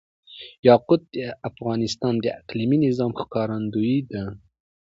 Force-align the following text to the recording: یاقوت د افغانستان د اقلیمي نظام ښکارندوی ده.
یاقوت 0.67 1.01
د 1.15 1.17
افغانستان 1.49 2.13
د 2.19 2.25
اقلیمي 2.39 2.77
نظام 2.85 3.11
ښکارندوی 3.19 3.97
ده. 4.11 4.23